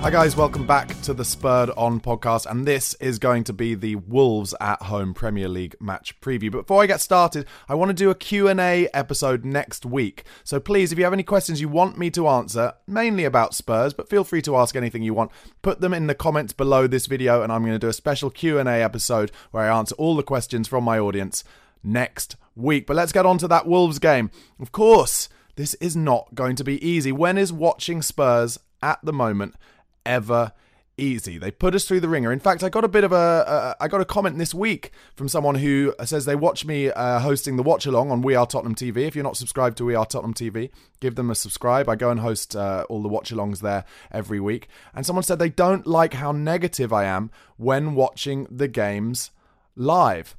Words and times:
Hi 0.00 0.08
guys, 0.08 0.34
welcome 0.34 0.66
back 0.66 0.98
to 1.02 1.12
the 1.12 1.26
Spurred 1.26 1.68
On 1.76 2.00
podcast, 2.00 2.46
and 2.46 2.66
this 2.66 2.94
is 2.94 3.18
going 3.18 3.44
to 3.44 3.52
be 3.52 3.74
the 3.74 3.96
Wolves 3.96 4.54
at 4.58 4.80
Home 4.84 5.12
Premier 5.12 5.46
League 5.46 5.76
match 5.78 6.18
preview. 6.22 6.50
But 6.50 6.62
before 6.62 6.82
I 6.82 6.86
get 6.86 7.02
started, 7.02 7.46
I 7.68 7.74
want 7.74 7.90
to 7.90 7.94
do 7.94 8.08
a 8.08 8.14
Q&A 8.14 8.88
episode 8.94 9.44
next 9.44 9.84
week. 9.84 10.24
So 10.42 10.58
please, 10.58 10.90
if 10.90 10.96
you 10.96 11.04
have 11.04 11.12
any 11.12 11.22
questions 11.22 11.60
you 11.60 11.68
want 11.68 11.98
me 11.98 12.08
to 12.12 12.28
answer, 12.28 12.72
mainly 12.86 13.24
about 13.24 13.54
Spurs, 13.54 13.92
but 13.92 14.08
feel 14.08 14.24
free 14.24 14.40
to 14.40 14.56
ask 14.56 14.74
anything 14.74 15.02
you 15.02 15.12
want, 15.12 15.32
put 15.60 15.82
them 15.82 15.92
in 15.92 16.06
the 16.06 16.14
comments 16.14 16.54
below 16.54 16.86
this 16.86 17.04
video, 17.04 17.42
and 17.42 17.52
I'm 17.52 17.60
going 17.60 17.74
to 17.74 17.78
do 17.78 17.88
a 17.88 17.92
special 17.92 18.30
Q&A 18.30 18.82
episode 18.82 19.30
where 19.50 19.70
I 19.70 19.78
answer 19.78 19.94
all 19.96 20.16
the 20.16 20.22
questions 20.22 20.66
from 20.66 20.82
my 20.82 20.98
audience 20.98 21.44
next 21.84 22.36
week. 22.56 22.86
But 22.86 22.96
let's 22.96 23.12
get 23.12 23.26
on 23.26 23.36
to 23.36 23.48
that 23.48 23.66
Wolves 23.66 23.98
game. 23.98 24.30
Of 24.58 24.72
course, 24.72 25.28
this 25.56 25.74
is 25.74 25.94
not 25.94 26.34
going 26.34 26.56
to 26.56 26.64
be 26.64 26.84
easy. 26.84 27.12
When 27.12 27.36
is 27.36 27.52
watching 27.52 28.00
Spurs 28.00 28.58
at 28.82 28.98
the 29.02 29.12
moment 29.12 29.56
ever 30.04 30.52
easy. 31.00 31.38
They 31.38 31.50
put 31.50 31.74
us 31.74 31.84
through 31.84 32.00
the 32.00 32.08
ringer. 32.08 32.32
In 32.32 32.40
fact, 32.40 32.62
I 32.62 32.68
got 32.68 32.84
a 32.84 32.88
bit 32.88 33.04
of 33.04 33.12
a 33.12 33.16
uh, 33.16 33.74
I 33.80 33.88
got 33.88 34.00
a 34.00 34.04
comment 34.04 34.38
this 34.38 34.54
week 34.54 34.92
from 35.16 35.28
someone 35.28 35.56
who 35.56 35.94
says 36.04 36.24
they 36.24 36.36
watch 36.36 36.64
me 36.64 36.90
uh, 36.90 37.20
hosting 37.20 37.56
the 37.56 37.62
watch 37.62 37.86
along 37.86 38.10
on 38.10 38.22
We 38.22 38.34
Are 38.34 38.46
Tottenham 38.46 38.74
TV. 38.74 39.06
If 39.06 39.14
you're 39.14 39.24
not 39.24 39.36
subscribed 39.36 39.78
to 39.78 39.84
We 39.84 39.94
Are 39.94 40.06
Tottenham 40.06 40.34
TV, 40.34 40.70
give 41.00 41.14
them 41.14 41.30
a 41.30 41.34
subscribe. 41.34 41.88
I 41.88 41.96
go 41.96 42.10
and 42.10 42.20
host 42.20 42.54
uh, 42.54 42.84
all 42.88 43.02
the 43.02 43.08
watch 43.08 43.32
alongs 43.32 43.60
there 43.60 43.84
every 44.10 44.40
week. 44.40 44.68
And 44.94 45.06
someone 45.06 45.22
said 45.22 45.38
they 45.38 45.48
don't 45.48 45.86
like 45.86 46.14
how 46.14 46.32
negative 46.32 46.92
I 46.92 47.04
am 47.04 47.30
when 47.56 47.94
watching 47.94 48.46
the 48.50 48.68
games 48.68 49.30
live. 49.74 50.36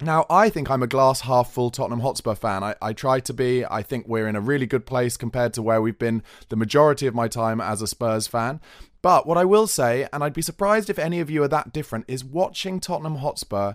Now, 0.00 0.26
I 0.30 0.48
think 0.48 0.70
I'm 0.70 0.84
a 0.84 0.86
glass 0.86 1.22
half 1.22 1.52
full 1.52 1.70
Tottenham 1.70 2.00
Hotspur 2.00 2.36
fan. 2.36 2.62
I, 2.62 2.76
I 2.80 2.92
try 2.92 3.18
to 3.18 3.32
be. 3.32 3.64
I 3.64 3.82
think 3.82 4.06
we're 4.06 4.28
in 4.28 4.36
a 4.36 4.40
really 4.40 4.66
good 4.66 4.86
place 4.86 5.16
compared 5.16 5.54
to 5.54 5.62
where 5.62 5.82
we've 5.82 5.98
been 5.98 6.22
the 6.50 6.56
majority 6.56 7.08
of 7.08 7.16
my 7.16 7.26
time 7.26 7.60
as 7.60 7.82
a 7.82 7.88
Spurs 7.88 8.28
fan. 8.28 8.60
But 9.00 9.26
what 9.26 9.38
I 9.38 9.44
will 9.44 9.66
say, 9.66 10.08
and 10.12 10.24
I'd 10.24 10.34
be 10.34 10.42
surprised 10.42 10.90
if 10.90 10.98
any 10.98 11.20
of 11.20 11.30
you 11.30 11.42
are 11.42 11.48
that 11.48 11.72
different, 11.72 12.04
is 12.08 12.24
watching 12.24 12.80
Tottenham 12.80 13.16
Hotspur 13.16 13.74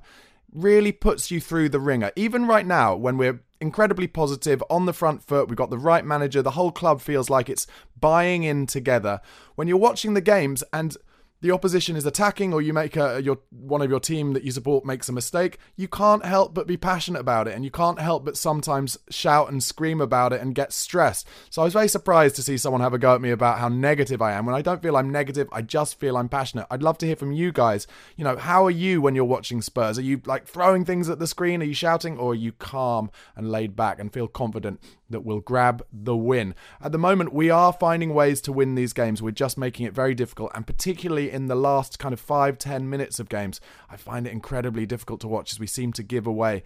really 0.54 0.92
puts 0.92 1.32
you 1.32 1.40
through 1.40 1.70
the 1.70 1.80
ringer. 1.80 2.12
Even 2.16 2.46
right 2.46 2.66
now, 2.66 2.96
when 2.96 3.18
we're 3.18 3.42
incredibly 3.60 4.08
positive, 4.08 4.64
on 4.70 4.86
the 4.86 4.94
front 4.94 5.24
foot, 5.24 5.48
we've 5.48 5.58
got 5.58 5.70
the 5.70 5.78
right 5.78 6.06
manager, 6.06 6.42
the 6.42 6.52
whole 6.52 6.72
club 6.72 7.02
feels 7.02 7.30
like 7.30 7.50
it's 7.50 7.66
buying 8.00 8.44
in 8.44 8.68
together. 8.68 9.22
When 9.56 9.68
you're 9.68 9.78
watching 9.78 10.14
the 10.14 10.22
games 10.22 10.64
and 10.74 10.96
the 11.44 11.52
opposition 11.52 11.98
is 11.98 12.06
attacking 12.06 12.54
or 12.54 12.62
you 12.62 12.72
make 12.72 12.96
a, 12.96 13.22
your 13.22 13.38
one 13.50 13.82
of 13.82 13.90
your 13.90 14.00
team 14.00 14.32
that 14.32 14.44
you 14.44 14.52
support 14.52 14.86
makes 14.86 15.10
a 15.10 15.12
mistake, 15.12 15.58
you 15.76 15.90
can't 15.90 16.26
help 16.26 16.54
but 16.54 16.66
be 16.66 16.78
passionate 16.78 17.20
about 17.20 17.50
it 17.50 17.54
and 17.54 17.66
you 17.66 17.70
can't 17.70 18.00
help 18.00 18.24
but 18.24 18.38
sometimes 18.38 18.98
shout 19.10 19.52
and 19.52 19.62
scream 19.62 20.00
about 20.00 20.32
it 20.32 20.40
and 20.40 20.56
get 20.56 20.72
stressed. 20.72 21.28
So 21.50 21.62
I 21.62 21.66
was 21.66 21.74
very 21.74 21.90
surprised 21.90 22.38
to 22.38 22.44
see 22.44 22.56
someone 22.56 22.80
have 22.80 22.94
a 22.94 22.98
go 22.98 23.14
at 23.14 23.20
me 23.20 23.30
about 23.30 23.60
how 23.60 23.68
negative 23.68 24.22
I 24.22 24.32
am. 24.32 24.46
When 24.46 24.56
I 24.56 24.62
don't 24.62 24.82
feel 24.82 24.96
I'm 24.96 25.10
negative, 25.10 25.50
I 25.52 25.64
just 25.64 26.00
feel 26.00 26.16
I'm 26.16 26.30
passionate. 26.30 26.66
I'd 26.72 26.82
love 26.82 26.98
to 27.00 27.06
hear 27.06 27.18
from 27.18 27.34
you 27.34 27.52
guys. 27.52 27.88
You 28.16 28.24
know, 28.24 28.38
how 28.38 28.66
are 28.66 28.72
you 28.72 29.02
when 29.02 29.14
you're 29.14 29.26
watching 29.26 29.62
Spurs? 29.62 30.00
Are 30.00 30.04
you 30.04 30.22
like 30.26 30.48
throwing 30.48 30.86
things 30.86 31.10
at 31.10 31.20
the 31.20 31.28
screen? 31.28 31.62
Are 31.62 31.66
you 31.66 31.74
shouting 31.74 32.18
or 32.18 32.32
are 32.32 32.36
you 32.36 32.54
calm 32.54 33.12
and 33.36 33.52
laid 33.52 33.76
back 33.76 34.00
and 34.00 34.14
feel 34.14 34.30
confident 34.30 34.80
that 35.14 35.24
will 35.24 35.40
grab 35.40 35.82
the 35.92 36.16
win. 36.16 36.54
At 36.82 36.92
the 36.92 36.98
moment, 36.98 37.34
we 37.34 37.50
are 37.50 37.72
finding 37.72 38.14
ways 38.14 38.42
to 38.42 38.52
win 38.52 38.76
these 38.76 38.92
games. 38.92 39.22
We're 39.22 39.32
just 39.32 39.58
making 39.58 39.86
it 39.86 39.94
very 39.94 40.14
difficult, 40.14 40.52
and 40.54 40.68
particularly 40.68 41.32
in 41.32 41.48
the 41.48 41.56
last 41.56 41.98
kind 41.98 42.12
of 42.12 42.20
five, 42.20 42.58
ten 42.58 42.90
minutes 42.90 43.20
of 43.20 43.30
games, 43.30 43.62
I 43.90 43.96
find 43.96 44.28
it 44.28 44.34
incredibly 44.34 44.86
difficult 44.86 45.22
to 45.22 45.28
watch 45.28 45.54
as 45.54 45.60
we 45.60 45.68
seem 45.68 45.94
to 45.94 46.04
give 46.04 46.28
away 46.28 46.64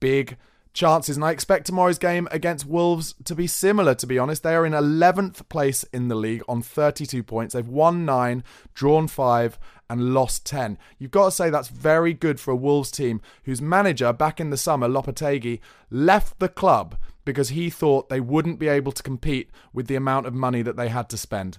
big 0.00 0.36
chances. 0.72 1.16
And 1.16 1.24
I 1.24 1.30
expect 1.30 1.66
tomorrow's 1.66 1.98
game 1.98 2.28
against 2.30 2.66
Wolves 2.66 3.14
to 3.24 3.34
be 3.34 3.46
similar, 3.46 3.94
to 3.96 4.06
be 4.06 4.18
honest. 4.18 4.42
They 4.42 4.54
are 4.54 4.66
in 4.66 4.72
11th 4.72 5.48
place 5.48 5.84
in 5.92 6.08
the 6.08 6.14
league 6.14 6.42
on 6.48 6.62
32 6.62 7.22
points. 7.22 7.54
They've 7.54 7.66
won 7.66 8.04
nine, 8.04 8.44
drawn 8.74 9.08
five, 9.08 9.58
and 9.88 10.14
lost 10.14 10.46
10. 10.46 10.78
You've 10.98 11.10
got 11.10 11.26
to 11.26 11.30
say 11.32 11.50
that's 11.50 11.68
very 11.68 12.14
good 12.14 12.38
for 12.38 12.52
a 12.52 12.56
Wolves 12.56 12.90
team 12.90 13.20
whose 13.44 13.60
manager 13.60 14.12
back 14.12 14.40
in 14.40 14.50
the 14.50 14.56
summer, 14.56 14.88
Lopetegui, 14.88 15.60
left 15.90 16.38
the 16.38 16.48
club 16.48 16.96
because 17.24 17.50
he 17.50 17.70
thought 17.70 18.08
they 18.08 18.20
wouldn't 18.20 18.58
be 18.58 18.68
able 18.68 18.92
to 18.92 19.02
compete 19.02 19.50
with 19.72 19.86
the 19.86 19.96
amount 19.96 20.26
of 20.26 20.34
money 20.34 20.62
that 20.62 20.76
they 20.76 20.88
had 20.88 21.08
to 21.10 21.16
spend. 21.16 21.58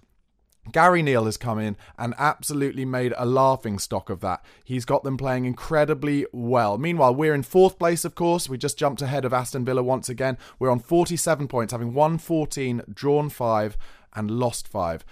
Gary 0.72 1.02
O'Neil 1.02 1.26
has 1.26 1.38
come 1.38 1.58
in 1.58 1.76
and 1.98 2.14
absolutely 2.20 2.86
made 2.86 3.14
a 3.18 3.26
laughing 3.26 3.80
stock 3.80 4.12
of 4.12 4.20
that. 4.20 4.46
He's 4.64 4.86
got 4.86 5.04
them 5.04 5.18
playing 5.18 5.46
incredibly 5.46 6.28
well. 6.32 6.78
Meanwhile, 6.78 7.16
we're 7.16 7.34
in 7.34 7.42
fourth 7.42 7.80
place, 7.80 8.06
of 8.06 8.14
course. 8.14 8.48
We 8.48 8.60
just 8.60 8.78
jumped 8.78 9.02
ahead 9.02 9.26
of 9.26 9.34
Aston 9.34 9.66
Villa 9.66 9.82
once 9.82 10.08
again. 10.08 10.38
We're 10.60 10.70
on 10.70 10.80
47 10.80 11.48
points, 11.48 11.72
having 11.72 11.96
won 11.96 12.20
14, 12.20 12.84
drawn 12.94 13.30
5, 13.30 13.78
and 14.14 14.30
lost 14.30 14.68
5. 14.68 15.04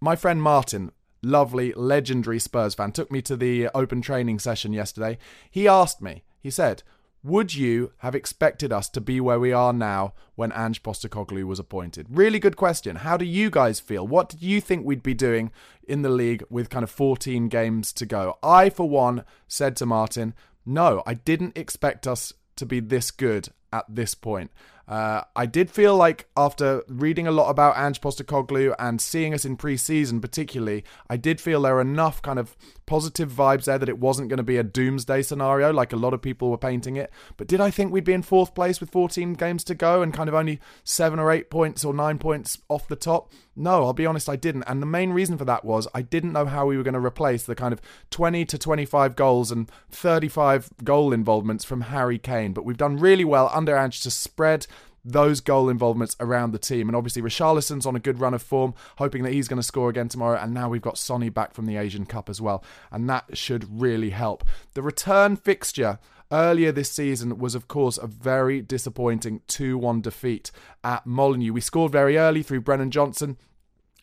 My 0.00 0.14
friend 0.14 0.40
Martin, 0.40 0.92
lovely, 1.20 1.72
legendary 1.74 2.38
Spurs 2.38 2.74
fan, 2.74 2.92
took 2.92 3.10
me 3.10 3.22
to 3.22 3.36
the 3.36 3.68
open 3.74 4.02
training 4.02 4.38
session 4.38 4.72
yesterday. 4.72 5.18
He 5.50 5.66
asked 5.66 6.00
me, 6.00 6.22
he 6.40 6.50
said, 6.50 6.84
would 7.24 7.54
you 7.54 7.92
have 7.98 8.14
expected 8.14 8.72
us 8.72 8.88
to 8.88 9.00
be 9.00 9.20
where 9.20 9.38
we 9.38 9.52
are 9.52 9.72
now 9.72 10.12
when 10.34 10.52
Ange 10.52 10.82
Postecoglou 10.82 11.44
was 11.44 11.60
appointed? 11.60 12.06
Really 12.10 12.40
good 12.40 12.56
question. 12.56 12.96
How 12.96 13.16
do 13.16 13.24
you 13.24 13.48
guys 13.48 13.78
feel? 13.78 14.06
What 14.06 14.28
did 14.28 14.42
you 14.42 14.60
think 14.60 14.84
we'd 14.84 15.02
be 15.02 15.14
doing 15.14 15.52
in 15.86 16.02
the 16.02 16.08
league 16.08 16.44
with 16.50 16.70
kind 16.70 16.82
of 16.82 16.90
14 16.90 17.48
games 17.48 17.92
to 17.94 18.06
go? 18.06 18.38
I, 18.42 18.70
for 18.70 18.88
one, 18.88 19.24
said 19.46 19.76
to 19.76 19.86
Martin, 19.86 20.34
no, 20.66 21.02
I 21.06 21.14
didn't 21.14 21.56
expect 21.56 22.06
us 22.06 22.32
to 22.56 22.66
be 22.66 22.80
this 22.80 23.10
good 23.10 23.50
at 23.72 23.84
this 23.88 24.14
point. 24.14 24.50
Uh, 24.88 25.22
I 25.36 25.46
did 25.46 25.70
feel 25.70 25.96
like 25.96 26.28
after 26.36 26.82
reading 26.88 27.26
a 27.26 27.30
lot 27.30 27.48
about 27.48 27.76
Ange 27.78 28.00
Postecoglou 28.00 28.74
and 28.78 29.00
seeing 29.00 29.32
us 29.32 29.44
in 29.44 29.56
pre-season, 29.56 30.20
particularly, 30.20 30.84
I 31.08 31.16
did 31.16 31.40
feel 31.40 31.62
there 31.62 31.76
were 31.76 31.80
enough 31.80 32.20
kind 32.20 32.38
of 32.38 32.56
positive 32.84 33.30
vibes 33.30 33.64
there 33.64 33.78
that 33.78 33.88
it 33.88 33.98
wasn't 33.98 34.28
going 34.28 34.38
to 34.38 34.42
be 34.42 34.58
a 34.58 34.62
doomsday 34.62 35.22
scenario 35.22 35.72
like 35.72 35.92
a 35.92 35.96
lot 35.96 36.12
of 36.12 36.20
people 36.20 36.50
were 36.50 36.58
painting 36.58 36.96
it. 36.96 37.10
But 37.36 37.46
did 37.46 37.60
I 37.60 37.70
think 37.70 37.92
we'd 37.92 38.04
be 38.04 38.12
in 38.12 38.22
fourth 38.22 38.54
place 38.54 38.80
with 38.80 38.90
14 38.90 39.34
games 39.34 39.64
to 39.64 39.74
go 39.74 40.02
and 40.02 40.12
kind 40.12 40.28
of 40.28 40.34
only 40.34 40.60
seven 40.84 41.18
or 41.18 41.30
eight 41.30 41.48
points 41.48 41.84
or 41.84 41.94
nine 41.94 42.18
points 42.18 42.58
off 42.68 42.88
the 42.88 42.96
top? 42.96 43.32
No, 43.54 43.84
I'll 43.84 43.92
be 43.92 44.06
honest, 44.06 44.28
I 44.28 44.36
didn't. 44.36 44.64
And 44.64 44.82
the 44.82 44.86
main 44.86 45.12
reason 45.12 45.38
for 45.38 45.44
that 45.44 45.64
was 45.64 45.86
I 45.94 46.02
didn't 46.02 46.32
know 46.32 46.46
how 46.46 46.66
we 46.66 46.76
were 46.76 46.82
going 46.82 46.94
to 46.94 47.00
replace 47.00 47.44
the 47.44 47.54
kind 47.54 47.72
of 47.72 47.80
20 48.10 48.44
to 48.46 48.58
25 48.58 49.14
goals 49.14 49.50
and 49.50 49.70
35 49.90 50.70
goal 50.84 51.12
involvements 51.12 51.64
from 51.64 51.82
Harry 51.82 52.18
Kane. 52.18 52.52
But 52.52 52.64
we've 52.64 52.76
done 52.76 52.96
really 52.96 53.24
well 53.24 53.50
under 53.62 53.76
Ange 53.76 54.02
to 54.02 54.10
spread 54.10 54.66
those 55.04 55.40
goal 55.40 55.68
involvements 55.68 56.16
around 56.20 56.52
the 56.52 56.58
team. 56.58 56.88
And 56.88 56.96
obviously, 56.96 57.22
Richarlison's 57.22 57.86
on 57.86 57.96
a 57.96 58.00
good 58.00 58.20
run 58.20 58.34
of 58.34 58.42
form, 58.42 58.74
hoping 58.98 59.22
that 59.22 59.32
he's 59.32 59.48
going 59.48 59.58
to 59.58 59.62
score 59.62 59.88
again 59.88 60.08
tomorrow. 60.08 60.38
And 60.40 60.52
now 60.54 60.68
we've 60.68 60.82
got 60.82 60.98
Sonny 60.98 61.28
back 61.28 61.54
from 61.54 61.66
the 61.66 61.76
Asian 61.76 62.06
Cup 62.06 62.28
as 62.28 62.40
well. 62.40 62.64
And 62.90 63.08
that 63.08 63.36
should 63.36 63.80
really 63.80 64.10
help. 64.10 64.44
The 64.74 64.82
return 64.82 65.36
fixture 65.36 65.98
earlier 66.30 66.72
this 66.72 66.90
season 66.90 67.38
was, 67.38 67.54
of 67.54 67.68
course, 67.68 67.98
a 67.98 68.06
very 68.06 68.60
disappointing 68.60 69.42
2 69.48 69.76
1 69.76 70.00
defeat 70.00 70.50
at 70.82 71.06
Molineux. 71.06 71.52
We 71.52 71.60
scored 71.60 71.92
very 71.92 72.16
early 72.16 72.42
through 72.42 72.62
Brennan 72.62 72.90
Johnson 72.90 73.36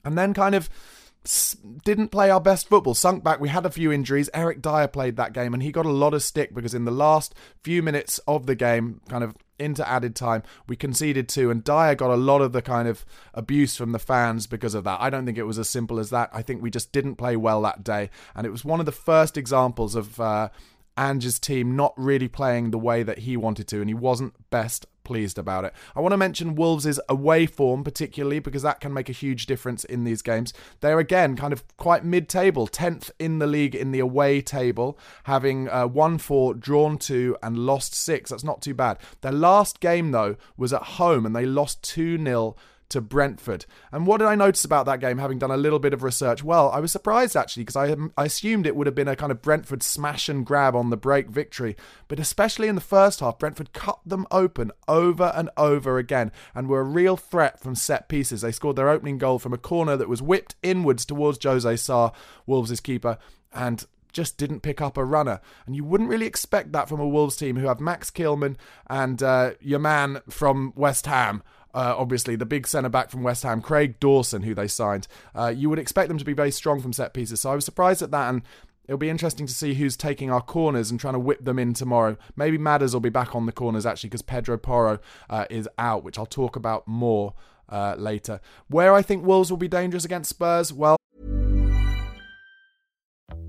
and 0.04 0.18
then 0.18 0.34
kind 0.34 0.56
of 0.56 0.70
didn't 1.84 2.10
play 2.10 2.30
our 2.30 2.40
best 2.40 2.68
football, 2.68 2.94
sunk 2.94 3.24
back. 3.24 3.40
We 3.40 3.50
had 3.50 3.66
a 3.66 3.70
few 3.70 3.92
injuries. 3.92 4.30
Eric 4.34 4.62
Dier 4.62 4.88
played 4.88 5.18
that 5.18 5.34
game 5.34 5.54
and 5.54 5.62
he 5.62 5.72
got 5.72 5.86
a 5.86 5.92
lot 5.92 6.14
of 6.14 6.24
stick 6.24 6.54
because 6.54 6.74
in 6.74 6.86
the 6.86 6.92
last 6.92 7.36
few 7.64 7.84
minutes 7.84 8.20
of 8.28 8.46
the 8.46 8.56
game, 8.56 9.02
kind 9.10 9.24
of 9.24 9.36
into 9.60 9.88
added 9.88 10.16
time, 10.16 10.44
we 10.68 10.76
conceded 10.76 11.30
two, 11.30 11.52
and 11.52 11.64
Dier 11.64 11.96
got 11.96 12.12
a 12.12 12.16
lot 12.16 12.42
of 12.42 12.54
the 12.54 12.62
kind 12.62 12.88
of 12.88 13.06
abuse 13.34 13.76
from 13.76 13.92
the 13.92 14.00
fans 14.00 14.48
because 14.48 14.74
of 14.74 14.84
that. 14.86 15.02
I 15.02 15.10
don't 15.10 15.26
think 15.26 15.38
it 15.38 15.44
was 15.44 15.60
as 15.60 15.70
simple 15.70 16.00
as 16.00 16.10
that. 16.10 16.30
I 16.34 16.42
think 16.42 16.62
we 16.62 16.72
just 16.72 16.92
didn't 16.92 17.16
play 17.16 17.36
well 17.36 17.62
that 17.64 17.84
day, 17.84 18.10
and 18.36 18.46
it 18.46 18.52
was 18.52 18.66
one 18.66 18.80
of 18.80 18.86
the 18.86 18.92
first 18.92 19.38
examples 19.38 19.96
of. 19.96 20.20
Uh, 20.20 20.50
Ange's 21.00 21.40
team 21.40 21.78
not 21.78 21.94
really 21.96 22.28
playing 22.28 22.72
the 22.72 22.78
way 22.78 23.04
that 23.04 23.20
he 23.20 23.38
wanted 23.38 23.70
to, 23.70 23.80
and 23.80 23.90
he 23.90 23.94
wasn't 23.94 24.34
best 24.50 24.86
pleased 25.06 25.40
about 25.40 25.64
it. 25.64 25.74
I 25.96 26.02
want 26.02 26.12
to 26.12 26.18
mention 26.18 26.56
Wolves' 26.56 27.00
away 27.08 27.46
form, 27.46 27.86
particularly 27.86 28.40
because 28.40 28.64
that 28.64 28.82
can 28.82 28.94
make 28.94 29.08
a 29.08 29.14
huge 29.14 29.46
difference 29.46 29.86
in 29.86 30.04
these 30.04 30.22
games. 30.22 30.54
They're 30.82 31.00
again 31.00 31.38
kind 31.38 31.54
of 31.54 31.64
quite 31.78 32.04
mid 32.04 32.28
table, 32.28 32.68
10th 32.68 33.12
in 33.18 33.40
the 33.40 33.48
league 33.48 33.76
in 33.76 33.92
the 33.92 34.00
away 34.00 34.42
table, 34.42 35.00
having 35.24 35.70
uh, 35.70 35.88
won 35.88 36.18
four, 36.18 36.54
drawn 36.54 36.98
two, 36.98 37.38
and 37.42 37.58
lost 37.58 37.96
six. 37.96 38.30
That's 38.30 38.44
not 38.44 38.62
too 38.62 38.74
bad. 38.74 39.00
Their 39.22 39.32
last 39.32 39.80
game, 39.80 40.12
though, 40.12 40.36
was 40.58 40.74
at 40.74 40.84
home, 40.84 41.26
and 41.26 41.34
they 41.34 41.46
lost 41.46 41.82
2 41.84 42.22
0 42.24 42.56
to 42.90 43.02
Brentford. 43.02 43.66
And 43.92 44.06
what 44.06 44.18
did 44.18 44.28
I 44.28 44.36
notice 44.36 44.66
about 44.66 44.86
that 44.88 45.00
game, 45.00 45.18
having 45.18 45.40
done 45.40 45.52
a 45.52 45.58
little 45.58 45.80
bit 45.80 45.94
of 45.94 46.04
research? 46.04 46.44
Well, 46.44 46.70
I 46.72 46.80
was 46.80 46.92
surprised 46.92 47.36
actually, 47.36 47.64
because 47.64 47.76
I, 47.76 47.96
I 48.18 48.26
assumed 48.26 48.66
it 48.66 48.76
would 48.76 48.88
have 48.88 48.96
been 48.96 49.08
a 49.08 49.16
kind 49.16 49.32
of 49.32 49.42
Brentford 49.42 49.84
smash 49.84 50.30
and 50.30 50.46
grab 50.46 50.76
on 50.76 50.90
the 50.90 50.98
break 50.98 51.30
victory. 51.30 51.76
But 52.08 52.20
especially 52.20 52.68
in 52.68 52.76
the 52.76 52.82
first 52.82 53.20
half, 53.20 53.40
Brentford 53.40 53.74
cut 53.74 54.00
them 54.06 54.28
open 54.32 54.72
over 54.88 55.32
and 55.36 55.50
over 55.58 55.98
again 55.98 56.32
and 56.54 56.68
were 56.68 56.82
a 56.82 56.84
real 56.84 57.18
threat 57.18 57.60
from 57.60 57.76
set 57.76 58.10
pieces. 58.10 58.42
They 58.42 58.52
scored 58.52 58.76
their 58.76 58.90
opening 58.90 59.18
goal 59.18 59.40
from 59.40 59.54
a 59.54 59.58
corner 59.58 59.96
that 59.96 60.10
was 60.10 60.22
whipped 60.22 60.56
inwards 60.64 61.06
towards 61.06 61.44
Jose 61.44 61.76
Sa, 61.78 62.12
Wolves' 62.46 62.80
keeper, 62.80 63.18
and 63.54 63.86
just 64.12 64.38
didn't 64.38 64.62
pick 64.62 64.82
up 64.82 64.98
a 64.98 65.06
runner. 65.06 65.40
And 65.66 65.76
you 65.76 65.84
wouldn't 65.84 66.10
really 66.10 66.26
expect 66.26 66.72
that 66.72 66.90
from 66.90 67.00
a 67.00 67.08
Wolves 67.08 67.36
team 67.36 67.58
who 67.58 67.68
have 67.68 67.80
Max 67.80 68.10
Kilman 68.10 68.56
and 68.90 69.22
uh, 69.22 69.52
your 69.62 69.80
man 69.80 70.22
from 70.30 70.74
West 70.76 71.06
Ham 71.06 71.44
uh, 71.74 71.96
obviously, 71.98 72.36
the 72.36 72.46
big 72.46 72.68
centre 72.68 72.90
back 72.90 73.10
from 73.10 73.24
West 73.24 73.44
Ham, 73.44 73.62
Craig 73.62 74.00
Dawson, 74.00 74.44
who 74.44 74.56
they 74.56 74.68
signed. 74.68 75.08
Uh, 75.36 75.54
you 75.56 75.70
would 75.70 75.80
expect 75.80 76.08
them 76.08 76.18
to 76.18 76.26
be 76.26 76.34
very 76.34 76.52
strong 76.52 76.82
from 76.82 76.94
set 76.94 77.14
pieces. 77.14 77.42
So 77.42 77.52
I 77.52 77.56
was 77.56 77.66
surprised 77.66 78.02
at 78.02 78.12
that. 78.12 78.30
And 78.30 78.42
it'll 78.90 78.98
be 78.98 79.10
interesting 79.10 79.46
to 79.46 79.54
see 79.54 79.76
who's 79.76 79.96
taking 79.96 80.32
our 80.32 80.42
corners 80.42 80.90
and 80.90 81.00
trying 81.00 81.14
to 81.14 81.20
whip 81.20 81.46
them 81.46 81.60
in 81.60 81.74
tomorrow. 81.74 82.18
Maybe 82.36 82.58
Madders 82.58 82.94
will 82.94 83.02
be 83.02 83.10
back 83.10 83.36
on 83.36 83.46
the 83.46 83.52
corners 83.52 83.86
actually 83.86 84.10
because 84.10 84.24
Pedro 84.24 84.58
Porro 84.58 84.98
uh, 85.30 85.46
is 85.52 85.70
out, 85.78 86.04
which 86.04 86.18
I'll 86.18 86.26
talk 86.26 86.56
about 86.56 86.88
more 86.88 87.36
uh, 87.70 87.94
later. 88.00 88.42
Where 88.68 88.96
I 88.96 89.04
think 89.04 89.24
Wolves 89.24 89.52
will 89.52 89.58
be 89.58 89.68
dangerous 89.68 90.06
against 90.06 90.32
Spurs, 90.32 90.74
well. 90.74 90.98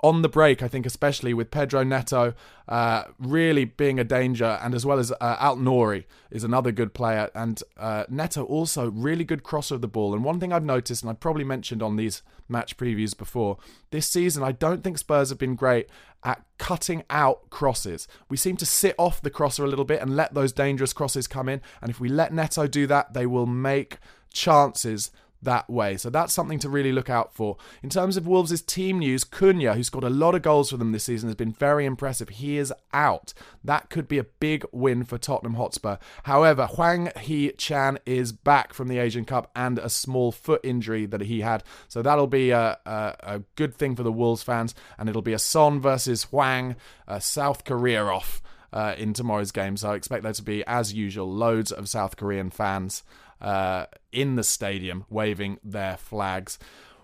On 0.00 0.22
the 0.22 0.28
break, 0.28 0.62
I 0.62 0.68
think, 0.68 0.86
especially 0.86 1.34
with 1.34 1.50
Pedro 1.50 1.82
Neto 1.82 2.34
uh, 2.68 3.04
really 3.18 3.64
being 3.64 3.98
a 3.98 4.04
danger, 4.04 4.58
and 4.62 4.74
as 4.74 4.86
well 4.86 4.98
as 4.98 5.12
uh, 5.12 5.36
Aït-Nouri 5.36 6.04
is 6.30 6.44
another 6.44 6.72
good 6.72 6.94
player, 6.94 7.30
and 7.34 7.62
uh, 7.76 8.04
Neto 8.08 8.44
also 8.44 8.90
really 8.90 9.24
good 9.24 9.42
crosser 9.42 9.74
of 9.74 9.80
the 9.80 9.88
ball. 9.88 10.14
And 10.14 10.24
one 10.24 10.40
thing 10.40 10.52
I've 10.52 10.64
noticed, 10.64 11.02
and 11.02 11.10
I've 11.10 11.20
probably 11.20 11.44
mentioned 11.44 11.82
on 11.82 11.96
these 11.96 12.22
match 12.48 12.76
previews 12.76 13.16
before, 13.16 13.58
this 13.90 14.06
season 14.06 14.42
I 14.42 14.52
don't 14.52 14.82
think 14.82 14.98
Spurs 14.98 15.28
have 15.28 15.38
been 15.38 15.54
great 15.54 15.88
at 16.22 16.42
cutting 16.58 17.04
out 17.10 17.50
crosses. 17.50 18.08
We 18.28 18.36
seem 18.36 18.56
to 18.56 18.66
sit 18.66 18.94
off 18.98 19.20
the 19.20 19.30
crosser 19.30 19.64
a 19.64 19.68
little 19.68 19.84
bit 19.84 20.00
and 20.00 20.16
let 20.16 20.34
those 20.34 20.52
dangerous 20.52 20.92
crosses 20.92 21.26
come 21.26 21.48
in, 21.48 21.60
and 21.80 21.90
if 21.90 22.00
we 22.00 22.08
let 22.08 22.32
Neto 22.32 22.66
do 22.66 22.86
that, 22.86 23.14
they 23.14 23.26
will 23.26 23.46
make 23.46 23.98
chances 24.32 25.10
that 25.44 25.70
way. 25.70 25.96
So 25.96 26.10
that's 26.10 26.32
something 26.32 26.58
to 26.60 26.68
really 26.68 26.92
look 26.92 27.08
out 27.08 27.34
for. 27.34 27.56
In 27.82 27.90
terms 27.90 28.16
of 28.16 28.26
Wolves' 28.26 28.60
team 28.62 28.98
news, 28.98 29.24
Cunha, 29.24 29.74
who 29.74 29.82
scored 29.82 30.04
a 30.04 30.10
lot 30.10 30.34
of 30.34 30.42
goals 30.42 30.70
for 30.70 30.76
them 30.76 30.92
this 30.92 31.04
season, 31.04 31.28
has 31.28 31.36
been 31.36 31.52
very 31.52 31.86
impressive. 31.86 32.28
He 32.28 32.58
is 32.58 32.72
out. 32.92 33.32
That 33.62 33.90
could 33.90 34.08
be 34.08 34.18
a 34.18 34.24
big 34.24 34.64
win 34.72 35.04
for 35.04 35.18
Tottenham 35.18 35.54
Hotspur. 35.54 35.96
However, 36.24 36.66
Huang 36.66 37.10
He 37.20 37.52
Chan 37.52 37.98
is 38.04 38.32
back 38.32 38.74
from 38.74 38.88
the 38.88 38.98
Asian 38.98 39.24
Cup 39.24 39.50
and 39.54 39.78
a 39.78 39.88
small 39.88 40.32
foot 40.32 40.60
injury 40.64 41.06
that 41.06 41.22
he 41.22 41.40
had. 41.40 41.62
So 41.88 42.02
that'll 42.02 42.26
be 42.26 42.50
a, 42.50 42.78
a, 42.84 43.16
a 43.22 43.42
good 43.56 43.74
thing 43.74 43.96
for 43.96 44.02
the 44.02 44.12
Wolves 44.12 44.42
fans. 44.42 44.74
And 44.98 45.08
it'll 45.08 45.22
be 45.22 45.32
a 45.32 45.38
Son 45.38 45.80
versus 45.80 46.24
Hwang, 46.24 46.76
uh, 47.06 47.18
South 47.18 47.64
Korea 47.64 48.04
off. 48.04 48.42
Uh, 48.74 48.92
in 48.98 49.12
tomorrow's 49.12 49.52
game, 49.52 49.76
so 49.76 49.92
I 49.92 49.94
expect 49.94 50.24
there 50.24 50.32
to 50.32 50.42
be, 50.42 50.64
as 50.66 50.92
usual, 50.92 51.32
loads 51.32 51.70
of 51.70 51.88
South 51.88 52.16
Korean 52.16 52.50
fans 52.50 53.04
uh, 53.40 53.86
in 54.10 54.34
the 54.34 54.42
stadium 54.42 55.04
waving 55.08 55.60
their 55.62 55.96
flags. 55.96 56.58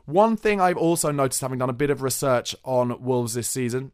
One 0.04 0.36
thing 0.36 0.60
I've 0.60 0.76
also 0.76 1.12
noticed, 1.12 1.42
having 1.42 1.60
done 1.60 1.70
a 1.70 1.74
bit 1.74 1.90
of 1.90 2.02
research 2.02 2.56
on 2.64 3.00
Wolves 3.00 3.34
this 3.34 3.48
season, 3.48 3.92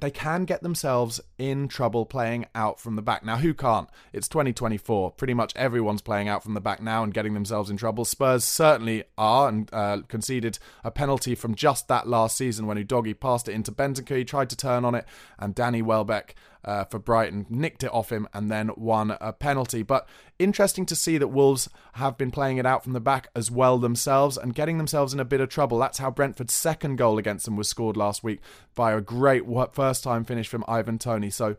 they 0.00 0.10
can 0.10 0.44
get 0.44 0.62
themselves 0.62 1.20
in 1.38 1.68
trouble 1.68 2.06
playing 2.06 2.46
out 2.54 2.80
from 2.80 2.96
the 2.96 3.02
back. 3.02 3.24
Now, 3.24 3.36
who 3.36 3.52
can't? 3.52 3.88
It's 4.12 4.28
2024. 4.28 5.10
Pretty 5.12 5.34
much 5.34 5.52
everyone's 5.54 6.00
playing 6.00 6.28
out 6.28 6.42
from 6.42 6.54
the 6.54 6.60
back 6.60 6.80
now 6.80 7.02
and 7.02 7.12
getting 7.12 7.34
themselves 7.34 7.68
in 7.68 7.76
trouble. 7.76 8.04
Spurs 8.04 8.44
certainly 8.44 9.04
are 9.18 9.48
and 9.48 9.68
uh, 9.72 9.98
conceded 10.08 10.58
a 10.82 10.90
penalty 10.90 11.34
from 11.34 11.54
just 11.54 11.88
that 11.88 12.08
last 12.08 12.36
season 12.36 12.66
when 12.66 12.82
Udogie 12.82 13.18
passed 13.18 13.48
it 13.48 13.52
into 13.52 13.70
Bentancur. 13.70 14.16
He 14.16 14.24
tried 14.24 14.50
to 14.50 14.56
turn 14.56 14.84
on 14.84 14.94
it, 14.94 15.04
and 15.38 15.54
Danny 15.54 15.82
Welbeck 15.82 16.34
uh, 16.64 16.84
for 16.84 16.98
Brighton, 16.98 17.46
nicked 17.48 17.82
it 17.82 17.92
off 17.92 18.10
him, 18.10 18.28
and 18.32 18.50
then 18.50 18.70
won 18.76 19.16
a 19.20 19.32
penalty. 19.32 19.82
But 19.82 20.08
interesting 20.38 20.86
to 20.86 20.96
see 20.96 21.18
that 21.18 21.28
Wolves 21.28 21.68
have 21.94 22.16
been 22.16 22.30
playing 22.30 22.58
it 22.58 22.66
out 22.66 22.84
from 22.84 22.92
the 22.92 23.00
back 23.00 23.28
as 23.34 23.50
well 23.50 23.78
themselves 23.78 24.36
and 24.36 24.54
getting 24.54 24.78
themselves 24.78 25.12
in 25.12 25.20
a 25.20 25.24
bit 25.24 25.40
of 25.40 25.48
trouble. 25.48 25.78
That's 25.78 25.98
how 25.98 26.10
Brentford's 26.10 26.54
second 26.54 26.96
goal 26.96 27.18
against 27.18 27.44
them 27.44 27.56
was 27.56 27.68
scored 27.68 27.96
last 27.96 28.22
week 28.22 28.40
by 28.74 28.92
a 28.92 29.00
great 29.00 29.44
first 29.72 30.04
time 30.04 30.24
finish 30.24 30.48
from 30.48 30.64
Ivan 30.68 30.98
Toney. 30.98 31.30
So 31.30 31.56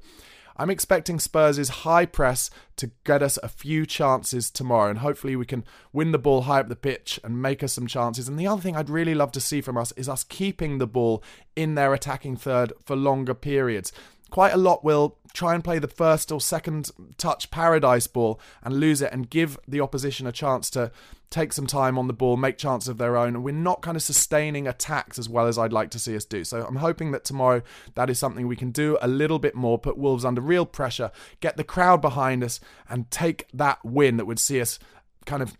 I'm 0.56 0.70
expecting 0.70 1.20
Spurs' 1.20 1.70
high 1.70 2.06
press 2.06 2.52
to 2.76 2.92
get 3.04 3.24
us 3.24 3.40
a 3.42 3.48
few 3.48 3.86
chances 3.86 4.52
tomorrow, 4.52 4.90
and 4.90 5.00
hopefully 5.00 5.36
we 5.36 5.46
can 5.46 5.64
win 5.92 6.12
the 6.12 6.20
ball 6.20 6.42
high 6.42 6.60
up 6.60 6.70
the 6.70 6.76
pitch 6.76 7.20
and 7.24 7.42
make 7.42 7.64
us 7.64 7.74
some 7.74 7.88
chances. 7.88 8.28
And 8.28 8.40
the 8.40 8.48
other 8.48 8.62
thing 8.62 8.76
I'd 8.76 8.90
really 8.90 9.16
love 9.16 9.32
to 9.34 9.42
see 9.42 9.62
from 9.62 9.78
us 9.78 9.92
is 9.94 10.08
us 10.08 10.24
keeping 10.24 10.78
the 10.78 10.88
ball 10.88 11.24
in 11.56 11.76
their 11.76 11.94
attacking 11.94 12.38
third 12.38 12.74
for 12.84 12.96
longer 12.96 13.34
periods 13.34 13.92
quite 14.34 14.52
a 14.52 14.58
lot 14.58 14.84
will 14.84 15.20
try 15.32 15.54
and 15.54 15.64
play 15.64 15.78
the 15.78 15.88
first 15.88 16.32
or 16.32 16.42
second 16.42 16.90
touch 17.20 17.52
paradise 17.52 18.08
ball 18.08 18.40
and 18.64 18.80
lose 18.80 19.00
it 19.00 19.14
and 19.14 19.30
give 19.30 19.60
the 19.68 19.80
opposition 19.80 20.26
a 20.26 20.32
chance 20.32 20.72
to 20.72 20.92
take 21.30 21.54
some 21.54 21.68
time 21.68 22.00
on 22.00 22.08
the 22.08 22.14
ball, 22.14 22.36
make 22.36 22.58
chances 22.58 22.88
of 22.88 22.98
their 22.98 23.16
own. 23.16 23.36
And 23.36 23.44
we're 23.44 23.52
not 23.54 23.84
kind 23.84 23.96
of 23.96 24.02
sustaining 24.02 24.68
attacks 24.68 25.20
as 25.20 25.30
well 25.30 25.46
as 25.46 25.60
I'd 25.60 25.72
like 25.72 25.92
to 25.92 26.00
see 26.00 26.16
us 26.16 26.26
do. 26.26 26.44
So 26.44 26.66
I'm 26.66 26.78
hoping 26.78 27.12
that 27.12 27.24
tomorrow 27.24 27.62
that 27.94 28.10
is 28.10 28.18
something 28.18 28.48
we 28.48 28.56
can 28.56 28.72
do 28.72 28.98
a 29.04 29.08
little 29.08 29.38
bit 29.38 29.54
more, 29.54 29.78
put 29.78 30.00
Wolves 30.00 30.26
under 30.26 30.42
real 30.42 30.66
pressure, 30.66 31.12
get 31.40 31.56
the 31.56 31.64
crowd 31.64 32.02
behind 32.02 32.44
us, 32.44 32.60
and 32.90 33.12
take 33.12 33.46
that 33.54 33.86
win 33.86 34.18
that 34.18 34.26
would 34.26 34.40
see 34.40 34.60
us 34.60 34.80
kind 35.28 35.44
of 35.44 35.56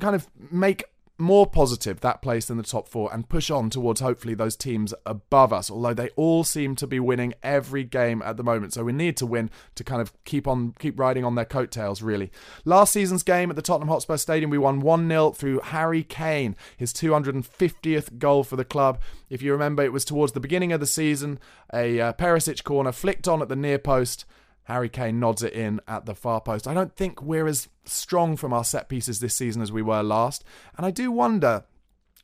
kind 0.00 0.16
of 0.16 0.26
make 0.50 0.82
more 1.22 1.46
positive 1.46 2.00
that 2.00 2.20
place 2.20 2.50
in 2.50 2.56
the 2.56 2.62
top 2.62 2.88
four 2.88 3.12
and 3.12 3.28
push 3.28 3.50
on 3.50 3.70
towards 3.70 4.00
hopefully 4.00 4.34
those 4.34 4.56
teams 4.56 4.92
above 5.06 5.52
us 5.52 5.70
although 5.70 5.94
they 5.94 6.10
all 6.10 6.44
seem 6.44 6.76
to 6.76 6.86
be 6.86 7.00
winning 7.00 7.32
every 7.42 7.84
game 7.84 8.20
at 8.22 8.36
the 8.36 8.44
moment. 8.44 8.72
So 8.72 8.84
we 8.84 8.92
need 8.92 9.16
to 9.18 9.26
win 9.26 9.50
to 9.76 9.84
kind 9.84 10.02
of 10.02 10.12
keep 10.24 10.46
on 10.46 10.74
keep 10.78 10.98
riding 10.98 11.24
on 11.24 11.34
their 11.34 11.44
coattails 11.44 12.02
really. 12.02 12.30
Last 12.64 12.92
season's 12.92 13.22
game 13.22 13.50
at 13.50 13.56
the 13.56 13.62
Tottenham 13.62 13.88
Hotspur 13.88 14.16
Stadium 14.16 14.50
we 14.50 14.58
won 14.58 14.82
1-0 14.82 15.36
through 15.36 15.60
Harry 15.60 16.02
Kane 16.02 16.56
his 16.76 16.92
250th 16.92 18.18
goal 18.18 18.44
for 18.44 18.56
the 18.56 18.64
club. 18.64 19.00
If 19.30 19.40
you 19.42 19.52
remember 19.52 19.82
it 19.82 19.92
was 19.92 20.04
towards 20.04 20.32
the 20.32 20.40
beginning 20.40 20.72
of 20.72 20.80
the 20.80 20.86
season 20.86 21.38
a 21.72 22.00
uh, 22.00 22.12
Perisic 22.12 22.64
corner 22.64 22.92
flicked 22.92 23.28
on 23.28 23.40
at 23.40 23.48
the 23.48 23.56
near 23.56 23.78
post 23.78 24.24
Harry 24.64 24.88
Kane 24.88 25.18
nods 25.18 25.42
it 25.42 25.52
in 25.52 25.80
at 25.88 26.06
the 26.06 26.14
far 26.14 26.40
post. 26.40 26.68
I 26.68 26.74
don't 26.74 26.94
think 26.94 27.20
we're 27.20 27.46
as 27.46 27.68
strong 27.84 28.36
from 28.36 28.52
our 28.52 28.64
set 28.64 28.88
pieces 28.88 29.20
this 29.20 29.34
season 29.34 29.62
as 29.62 29.72
we 29.72 29.82
were 29.82 30.02
last. 30.02 30.44
And 30.76 30.86
I 30.86 30.90
do 30.90 31.10
wonder 31.10 31.64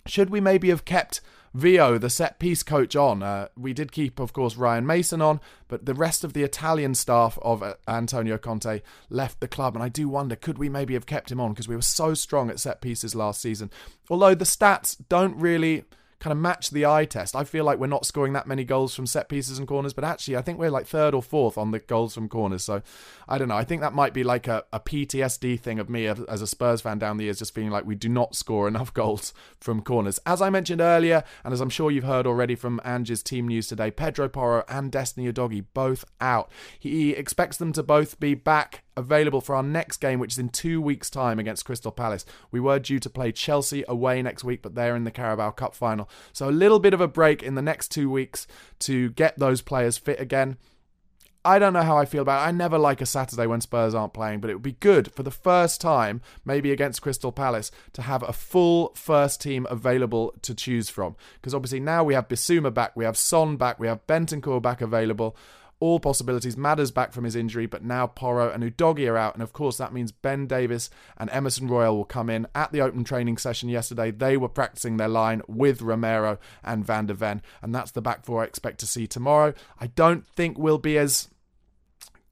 should 0.07 0.31
we 0.31 0.41
maybe 0.41 0.71
have 0.71 0.85
kept 0.85 1.21
Vio, 1.55 1.99
the 1.99 2.11
set 2.11 2.39
piece 2.39 2.63
coach, 2.63 2.95
on? 2.95 3.23
Uh, 3.23 3.49
we 3.57 3.73
did 3.73 3.91
keep, 3.91 4.21
of 4.21 4.33
course, 4.33 4.57
Ryan 4.57 4.87
Mason 4.87 5.23
on, 5.23 5.41
but 5.67 5.87
the 5.87 5.95
rest 5.95 6.23
of 6.23 6.33
the 6.33 6.43
Italian 6.43 6.95
staff 6.95 7.39
of 7.43 7.63
uh, 7.63 7.75
Antonio 7.87 8.39
Conte 8.39 8.83
left 9.09 9.41
the 9.41 9.49
club. 9.49 9.75
And 9.75 9.83
I 9.83 9.89
do 9.89 10.09
wonder 10.09 10.37
could 10.37 10.59
we 10.59 10.69
maybe 10.69 10.95
have 10.95 11.07
kept 11.07 11.33
him 11.33 11.41
on 11.41 11.53
because 11.53 11.69
we 11.69 11.77
were 11.77 11.83
so 11.83 12.15
strong 12.15 12.51
at 12.51 12.61
set 12.61 12.81
pieces 12.81 13.15
last 13.15 13.41
season? 13.41 13.71
Although 14.11 14.35
the 14.35 14.45
stats 14.45 14.97
don't 15.09 15.37
really 15.37 15.85
kind 16.21 16.33
of 16.33 16.39
match 16.39 16.71
the 16.71 16.85
eye 16.85 17.05
test. 17.05 17.37
I 17.37 17.45
feel 17.45 17.65
like 17.65 17.79
we're 17.79 17.87
not 17.87 18.07
scoring 18.07 18.33
that 18.33 18.47
many 18.47 18.65
goals 18.65 18.95
from 18.95 19.07
set 19.07 19.29
pieces 19.29 19.59
and 19.59 19.69
corners, 19.69 19.93
but 19.93 20.05
actually, 20.05 20.37
I 20.37 20.43
think 20.43 20.59
we're 20.59 20.71
like 20.71 20.87
third 20.87 21.15
or 21.15 21.23
fourth 21.23 21.57
on 21.57 21.71
the 21.71 21.79
goals 21.79 22.15
from 22.15 22.29
corners. 22.29 22.65
So 22.65 22.83
I 23.29 23.39
don't 23.39 23.49
know. 23.49 23.57
I 23.57 23.65
think 23.65 23.83
that 23.83 23.95
might 23.95 24.15
be 24.15 24.25
like 24.25 24.49
a, 24.49 24.65
a 24.73 24.81
PTSD 24.81 25.61
thing 25.61 25.79
of 25.79 25.89
me 25.89 26.07
as 26.07 26.43
a 26.43 26.47
Spurs 26.47 26.81
fan 26.81 26.99
down 26.99 27.17
the 27.17 27.25
years, 27.25 27.39
just 27.39 27.55
feeling 27.55 27.71
like 27.71 27.87
we 27.87 27.95
do 27.95 28.09
not 28.09 28.35
score 28.35 28.67
enough 28.67 28.93
goals 28.99 29.33
from 29.61 29.83
corners. 29.83 30.19
As 30.27 30.43
I 30.43 30.51
mentioned 30.51 30.81
earlier, 30.81 31.23
and 31.45 31.55
as 31.55 31.61
I'm 31.61 31.71
sure 31.71 31.91
you've 31.91 32.05
heard 32.05 32.27
already 32.27 32.55
from 32.55 32.81
Ange's 32.85 33.23
team 33.23 33.47
news 33.47 33.69
today, 33.69 33.91
Pedro 33.91 34.29
Porro 34.29 34.65
and 34.69 34.91
Destiny 34.91 35.31
Udogie 35.31 35.67
both 35.75 36.05
out. 36.21 36.51
He 36.79 37.13
expects 37.13 37.57
them 37.57 37.73
to 37.75 37.83
both 37.83 38.19
be 38.19 38.35
back 38.35 38.83
available 38.99 39.41
for 39.41 39.55
our 39.55 39.63
next 39.63 39.99
game, 39.99 40.19
which 40.19 40.33
is 40.33 40.39
in 40.39 40.49
two 40.49 40.81
weeks' 40.81 41.09
time 41.09 41.39
against 41.39 41.65
Crystal 41.65 41.93
Palace. 41.93 42.27
We 42.51 42.61
were 42.61 42.79
due 42.79 42.99
to 42.99 43.09
play 43.11 43.33
Chelsea 43.33 43.85
away 43.89 44.21
next 44.21 44.45
week, 44.45 44.61
but 44.61 44.75
they're 44.75 44.97
in 44.97 45.05
the 45.05 45.11
Carabao 45.11 45.53
Cup 45.53 45.75
final. 45.75 46.09
So 46.33 46.49
a 46.49 46.51
little 46.51 46.79
bit 46.79 46.95
of 46.95 47.01
a 47.01 47.09
break 47.09 47.43
in 47.43 47.55
the 47.55 47.63
next 47.63 47.89
two 47.89 48.11
weeks 48.11 48.47
to 48.81 49.11
get 49.11 49.39
those 49.39 49.63
players 49.63 49.97
fit 49.97 50.21
again. 50.21 50.59
I 51.45 51.59
don't 51.59 51.73
know 51.73 51.83
how 51.83 51.97
I 51.97 52.05
feel 52.05 52.23
about 52.23 52.45
it. 52.45 52.49
I 52.49 52.51
never 52.51 52.77
like 52.77 53.01
a 53.01 53.07
Saturday 53.07 53.47
when 53.47 53.61
Spurs 53.61 53.95
aren't 53.95 54.13
playing, 54.13 54.41
but 54.41 54.51
it 54.51 54.55
would 54.55 54.63
be 54.63 54.73
good 54.73 55.13
for 55.13 55.23
the 55.23 55.31
first 55.31 55.81
time, 55.81 56.21
maybe 56.45 56.73
against 56.73 57.01
Crystal 57.01 57.33
Palace, 57.33 57.71
to 57.93 58.03
have 58.03 58.23
a 58.23 58.33
full 58.33 58.93
first 58.95 59.41
team 59.41 59.67
available 59.71 60.35
to 60.43 60.55
choose 60.55 60.91
from. 60.91 61.17
Because 61.35 61.55
obviously 61.55 61.81
now 61.81 62.03
we 62.03 62.15
have 62.15 62.29
Bissouma 62.29 62.75
back, 62.75 62.97
we 62.97 63.05
have 63.05 63.17
Son 63.17 63.57
back, 63.57 63.79
we 63.79 63.87
have 63.87 64.07
Bentancur 64.07 64.61
back 64.61 64.83
available 64.83 65.37
all 65.81 66.01
possibilities. 66.01 66.57
Madders 66.57 66.91
back 66.91 67.13
from 67.13 67.25
his 67.25 67.37
injury, 67.37 67.67
but 67.67 67.85
now 67.85 68.07
Porro 68.07 68.51
and 68.51 68.63
Udogie 68.63 69.11
are 69.11 69.17
out. 69.17 69.35
And 69.35 69.43
of 69.43 69.53
course, 69.53 69.77
that 69.79 69.93
means 69.93 70.13
Ben 70.13 70.47
Davies 70.47 70.91
and 71.17 71.31
Emerson 71.31 71.69
Royal 71.69 71.97
will 71.97 72.05
come 72.05 72.29
in. 72.31 72.47
At 72.55 72.73
the 72.73 72.81
open 72.81 73.05
training 73.05 73.39
session 73.39 73.69
yesterday, 73.69 74.11
they 74.11 74.37
were 74.37 74.49
practicing 74.49 74.97
their 74.97 75.09
line 75.09 75.43
with 75.47 75.83
Romero 75.83 76.39
and 76.65 76.85
Van 76.85 77.07
der 77.07 77.15
Ven. 77.15 77.43
And 77.63 77.75
that's 77.75 77.93
the 77.93 78.03
back 78.03 78.25
four 78.25 78.43
I 78.43 78.47
expect 78.47 78.81
to 78.81 78.87
see 78.87 79.07
tomorrow. 79.07 79.55
I 79.81 79.89
don't 79.89 80.27
think 80.27 80.59
we'll 80.59 80.79
be 80.79 80.99
as 80.99 81.29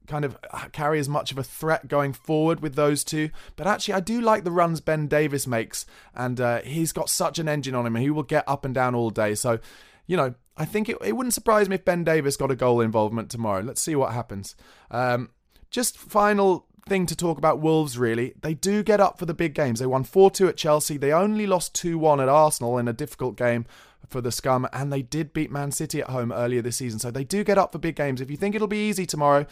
kind 0.07 0.25
of 0.25 0.37
carry 0.71 0.99
as 0.99 1.09
much 1.09 1.31
of 1.31 1.37
a 1.37 1.43
threat 1.43 1.87
going 1.87 2.13
forward 2.13 2.61
with 2.61 2.75
those 2.75 3.03
two. 3.03 3.29
But 3.55 3.67
actually, 3.67 3.95
I 3.95 3.99
do 3.99 4.21
like 4.21 4.43
the 4.43 4.51
runs 4.51 4.81
Ben 4.81 5.07
Davies 5.07 5.45
makes, 5.45 5.85
and 6.15 6.39
uh, 6.39 6.61
he's 6.61 6.93
got 6.93 7.09
such 7.09 7.39
an 7.39 7.47
engine 7.47 7.75
on 7.75 7.85
him, 7.85 7.95
and 7.95 8.03
he 8.03 8.09
will 8.09 8.23
get 8.23 8.45
up 8.47 8.65
and 8.65 8.73
down 8.73 8.95
all 8.95 9.09
day. 9.09 9.35
So 9.35 9.59
you 10.07 10.17
know, 10.17 10.33
I 10.55 10.65
think 10.65 10.89
it, 10.89 10.97
it 11.03 11.15
wouldn't 11.15 11.33
surprise 11.33 11.69
me 11.69 11.75
if 11.75 11.85
Ben 11.85 12.03
Davies 12.03 12.37
got 12.37 12.51
a 12.51 12.55
goal 12.55 12.81
involvement 12.81 13.29
tomorrow. 13.29 13.61
Let's 13.61 13.81
see 13.81 13.95
what 13.95 14.13
happens. 14.13 14.55
Um, 14.89 15.29
just 15.69 15.97
final 15.97 16.65
thing 16.87 17.05
to 17.05 17.15
talk 17.15 17.37
about 17.37 17.59
Wolves, 17.59 17.97
really. 17.97 18.33
They 18.41 18.53
do 18.53 18.81
get 18.81 18.99
up 18.99 19.19
for 19.19 19.25
the 19.25 19.33
big 19.33 19.53
games. 19.53 19.79
They 19.79 19.85
won 19.85 20.03
4 20.03 20.31
2 20.31 20.47
at 20.47 20.57
Chelsea. 20.57 20.97
They 20.97 21.11
only 21.11 21.45
lost 21.45 21.75
2 21.75 21.99
1 21.99 22.19
at 22.19 22.29
Arsenal 22.29 22.77
in 22.77 22.87
a 22.87 22.93
difficult 22.93 23.35
game 23.35 23.65
for 24.07 24.21
the 24.21 24.31
Scum, 24.31 24.67
and 24.71 24.91
they 24.91 25.01
did 25.01 25.33
beat 25.33 25.51
Man 25.51 25.71
City 25.71 26.01
at 26.01 26.09
home 26.09 26.31
earlier 26.31 26.61
this 26.61 26.77
season. 26.77 26.99
So 26.99 27.11
they 27.11 27.25
do 27.25 27.43
get 27.43 27.57
up 27.57 27.73
for 27.73 27.77
big 27.77 27.95
games. 27.95 28.21
If 28.21 28.31
you 28.31 28.37
think 28.37 28.55
it'll 28.55 28.67
be 28.67 28.87
easy 28.89 29.05
tomorrow, 29.05 29.45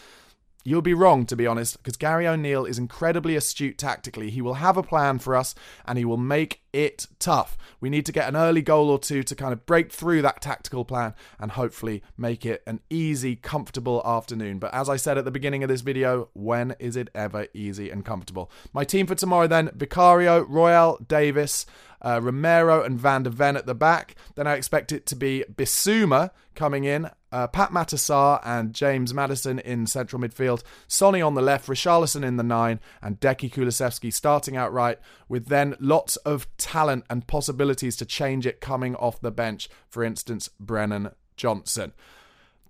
You'll 0.68 0.82
be 0.82 0.96
wrong, 0.96 1.28
to 1.28 1.36
be 1.36 1.46
honest, 1.46 1.78
because 1.78 1.96
Gary 1.96 2.28
O'Neil 2.28 2.66
is 2.66 2.80
incredibly 2.80 3.36
astute 3.36 3.78
tactically. 3.78 4.32
He 4.32 4.42
will 4.42 4.56
have 4.56 4.78
a 4.78 4.84
plan 4.84 5.20
for 5.20 5.36
us 5.36 5.54
and 5.86 5.96
he 5.96 6.06
will 6.06 6.18
make 6.18 6.62
it 6.74 7.06
tough. 7.20 7.56
We 7.80 7.92
need 7.92 8.04
to 8.08 8.12
get 8.12 8.28
an 8.28 8.36
early 8.36 8.64
goal 8.64 8.90
or 8.90 8.98
two 8.98 9.22
to 9.22 9.36
kind 9.36 9.54
of 9.54 9.68
break 9.68 9.92
through 9.92 10.24
that 10.24 10.42
tactical 10.42 10.84
plan 10.84 11.14
and 11.40 11.52
hopefully 11.52 12.02
make 12.18 12.48
it 12.48 12.64
an 12.66 12.80
easy, 12.90 13.36
comfortable 13.36 14.02
afternoon. 14.04 14.58
But 14.58 14.74
as 14.74 14.90
I 14.90 14.96
said 14.96 15.20
at 15.20 15.26
the 15.26 15.30
beginning 15.30 15.62
of 15.62 15.70
this 15.70 15.82
video, 15.82 16.30
when 16.34 16.76
is 16.80 16.96
it 16.96 17.12
ever 17.14 17.46
easy 17.54 17.92
and 17.92 18.04
comfortable? 18.04 18.50
My 18.74 18.84
team 18.84 19.06
for 19.06 19.14
tomorrow 19.14 19.46
then 19.46 19.70
Vicario, 19.76 20.42
Royal, 20.42 20.98
Davies, 21.08 21.68
uh, 22.06 22.22
Romero, 22.22 22.84
and 22.84 22.98
Van 22.98 23.24
der 23.24 23.32
Ven 23.32 23.58
at 23.58 23.66
the 23.66 23.76
back. 23.76 24.16
Then 24.36 24.48
I 24.48 24.54
expect 24.54 24.92
it 24.94 25.06
to 25.08 25.16
be 25.16 25.44
Bissouma 25.54 26.30
coming 26.54 26.86
in 26.86 27.10
uh, 27.36 27.48
Pape 27.48 27.70
Matar 27.70 28.00
Sarr 28.00 28.40
and 28.46 28.74
James 28.74 29.14
Maddison 29.14 29.60
in 29.60 29.88
central 29.88 30.22
midfield, 30.22 30.64
Sonny 30.88 31.22
on 31.22 31.34
the 31.34 31.42
left, 31.42 31.68
Richarlison 31.68 32.24
in 32.24 32.38
the 32.38 32.44
nine, 32.44 32.80
and 33.02 33.20
Deki 33.20 33.52
Kulusevski 33.52 34.14
starting 34.14 34.56
out 34.56 34.72
right, 34.72 34.98
with 35.28 35.48
then 35.48 35.76
lots 35.82 36.16
of 36.18 36.48
talent 36.56 37.04
and 37.10 37.28
possibilities 37.28 37.98
to 37.98 38.06
change 38.06 38.48
it 38.48 38.62
coming 38.62 38.96
off 38.96 39.20
the 39.20 39.32
bench. 39.32 39.68
For 39.90 40.02
instance, 40.02 40.50
Brennan 40.62 41.10
Johnson. 41.36 41.92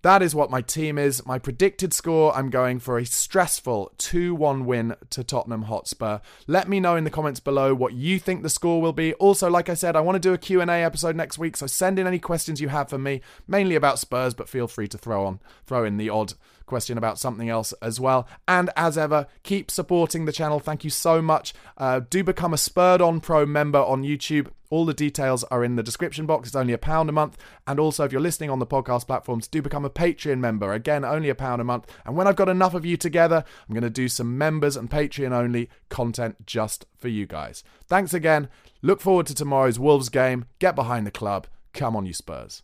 That 0.05 0.21
is 0.21 0.35
what 0.35 0.51
my 0.51 0.61
team 0.61 0.99
is. 0.99 1.25
My 1.25 1.39
predicted 1.39 1.91
score, 1.91 2.31
I'm 2.37 2.51
going 2.51 2.77
for 2.79 2.99
a 2.99 3.07
stressful 3.07 3.91
2 3.97 4.35
1 4.35 4.63
win 4.67 4.95
to 5.09 5.23
Tottenham 5.23 5.63
Hotspur. 5.63 6.19
Let 6.45 6.69
me 6.69 6.79
know 6.79 6.95
in 6.95 7.05
the 7.05 7.09
comments 7.09 7.39
below 7.39 7.73
what 7.73 7.93
you 7.93 8.19
think 8.19 8.43
the 8.43 8.49
score 8.51 8.79
will 8.79 8.93
be. 8.93 9.15
Also, 9.15 9.49
like 9.49 9.67
I 9.67 9.73
said, 9.73 9.95
I 9.95 10.01
want 10.01 10.15
to 10.15 10.19
do 10.19 10.31
a 10.31 10.37
Q&A 10.37 10.63
episode 10.67 11.15
next 11.15 11.39
week, 11.39 11.57
so 11.57 11.65
send 11.65 11.97
in 11.97 12.05
any 12.05 12.19
questions 12.19 12.61
you 12.61 12.67
have 12.67 12.87
for 12.87 12.99
me, 12.99 13.21
mainly 13.47 13.73
about 13.73 13.97
Spurs, 13.97 14.35
but 14.35 14.47
feel 14.47 14.67
free 14.67 14.87
to 14.89 14.97
throw 14.99 15.25
on 15.25 15.39
throw 15.65 15.83
in 15.83 15.97
the 15.97 16.11
odd 16.11 16.35
question 16.65 16.97
about 16.97 17.19
something 17.19 17.49
else 17.49 17.73
as 17.81 17.99
well. 17.99 18.27
And 18.47 18.69
as 18.75 18.97
ever, 18.97 19.27
keep 19.43 19.69
supporting 19.71 20.25
the 20.25 20.31
channel. 20.31 20.59
Thank 20.59 20.83
you 20.83 20.89
so 20.89 21.21
much. 21.21 21.53
Uh, 21.77 22.01
do 22.09 22.23
become 22.23 22.53
a 22.53 22.57
Spurred 22.57 23.01
On 23.01 23.19
Pro 23.19 23.45
member 23.45 23.79
on 23.79 24.03
YouTube. 24.03 24.47
All 24.69 24.85
the 24.85 24.93
details 24.93 25.43
are 25.45 25.63
in 25.63 25.75
the 25.75 25.83
description 25.83 26.25
box. 26.25 26.49
It's 26.49 26.55
only 26.55 26.73
a 26.73 26.77
pound 26.77 27.09
a 27.09 27.13
month. 27.13 27.37
And 27.67 27.79
also, 27.79 28.03
if 28.03 28.11
you're 28.11 28.21
listening 28.21 28.49
on 28.49 28.59
the 28.59 28.65
podcast 28.65 29.07
platforms, 29.07 29.47
do 29.47 29.61
become 29.61 29.85
a 29.85 29.89
Patreon 29.89 30.39
member. 30.39 30.73
Again, 30.73 31.05
only 31.05 31.29
a 31.29 31.35
pound 31.35 31.61
a 31.61 31.65
month. 31.65 31.85
And 32.05 32.15
when 32.15 32.27
I've 32.27 32.35
got 32.35 32.49
enough 32.49 32.73
of 32.73 32.85
you 32.85 32.97
together, 32.97 33.43
I'm 33.67 33.73
going 33.73 33.83
to 33.83 33.89
do 33.89 34.09
some 34.09 34.37
members 34.37 34.75
and 34.75 34.89
Patreon 34.89 35.31
only 35.31 35.69
content 35.89 36.45
just 36.45 36.85
for 36.97 37.07
you 37.07 37.25
guys. 37.25 37.63
Thanks 37.87 38.13
again. 38.13 38.49
Look 38.81 39.01
forward 39.01 39.27
to 39.27 39.35
tomorrow's 39.35 39.79
Wolves 39.79 40.09
game. 40.09 40.45
Get 40.59 40.75
behind 40.75 41.05
the 41.07 41.11
club. 41.11 41.47
Come 41.73 41.95
on, 41.95 42.05
you 42.05 42.13
Spurs. 42.13 42.63